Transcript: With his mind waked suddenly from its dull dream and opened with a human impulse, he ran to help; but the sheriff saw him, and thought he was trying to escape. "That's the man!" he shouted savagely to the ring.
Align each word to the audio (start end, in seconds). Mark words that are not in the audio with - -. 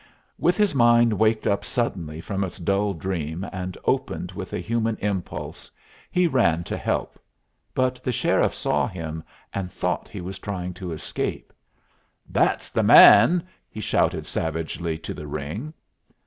With 0.39 0.57
his 0.57 0.73
mind 0.73 1.13
waked 1.13 1.45
suddenly 1.63 2.21
from 2.21 2.43
its 2.43 2.57
dull 2.57 2.95
dream 2.95 3.45
and 3.53 3.77
opened 3.85 4.31
with 4.31 4.51
a 4.51 4.57
human 4.57 4.95
impulse, 4.97 5.69
he 6.09 6.25
ran 6.25 6.63
to 6.63 6.75
help; 6.75 7.19
but 7.75 8.01
the 8.03 8.11
sheriff 8.11 8.55
saw 8.55 8.87
him, 8.87 9.23
and 9.53 9.71
thought 9.71 10.07
he 10.07 10.19
was 10.19 10.39
trying 10.39 10.73
to 10.73 10.91
escape. 10.91 11.53
"That's 12.27 12.69
the 12.71 12.81
man!" 12.81 13.45
he 13.69 13.79
shouted 13.79 14.25
savagely 14.25 14.97
to 14.97 15.13
the 15.13 15.27
ring. 15.27 15.71